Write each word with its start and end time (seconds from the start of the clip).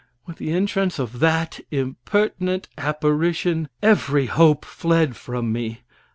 With 0.25 0.37
the 0.37 0.51
entrance 0.51 0.97
of 0.97 1.19
that 1.19 1.59
impertinent 1.69 2.67
apparition, 2.75 3.69
every 3.83 4.25
hope 4.25 4.65
fled 4.65 5.15
from 5.15 5.51
me. 5.53 5.81